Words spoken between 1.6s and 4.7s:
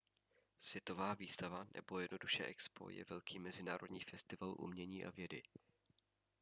nebo jednoduše expo je velký mezinárodní festival